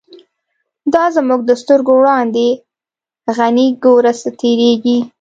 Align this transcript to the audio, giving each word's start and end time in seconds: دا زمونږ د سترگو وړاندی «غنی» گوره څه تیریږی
دا 0.93 1.03
زمونږ 1.15 1.41
د 1.45 1.51
سترگو 1.61 1.93
وړاندی 1.97 2.49
«غنی» 3.35 3.67
گوره 3.83 4.11
څه 4.21 4.29
تیریږی 4.39 4.97